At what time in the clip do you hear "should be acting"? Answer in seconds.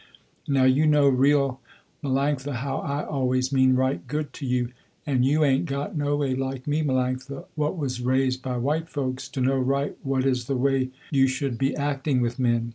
11.27-12.19